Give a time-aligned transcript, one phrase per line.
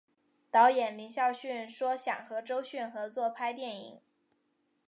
[0.49, 4.01] 导演林孝谦说想和周迅合作拍电影。